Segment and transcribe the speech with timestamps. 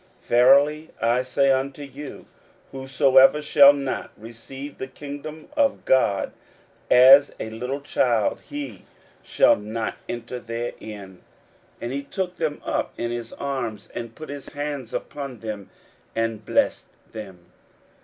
[0.23, 2.25] 41:010:015 Verily I say unto you,
[2.71, 6.31] Whosoever shall not receive the kingdom of God
[6.89, 8.85] as a little child, he
[9.21, 11.19] shall not enter therein.
[11.19, 11.19] 41:010:016
[11.81, 15.69] And he took them up in his arms, put his hands upon them,
[16.15, 17.45] and blessed them.